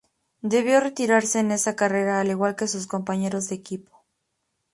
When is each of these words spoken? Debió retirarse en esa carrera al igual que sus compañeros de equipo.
Debió 0.41 0.79
retirarse 0.79 1.37
en 1.37 1.51
esa 1.51 1.75
carrera 1.75 2.19
al 2.19 2.29
igual 2.31 2.55
que 2.55 2.67
sus 2.67 2.87
compañeros 2.87 3.49
de 3.49 3.55
equipo. 3.57 4.03